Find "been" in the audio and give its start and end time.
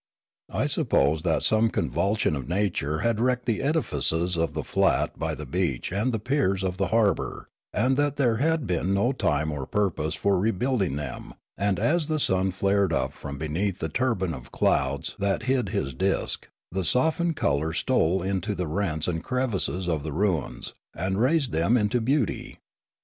8.65-8.95